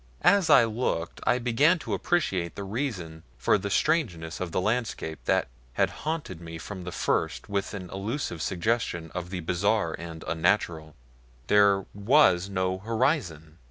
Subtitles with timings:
[0.25, 5.19] As I looked I began to appreciate the reason for the strangeness of the landscape
[5.25, 10.23] that had haunted me from the first with an illusive suggestion of the bizarre and
[10.27, 10.95] unnatural
[11.45, 13.59] THERE WAS NO HORIZON!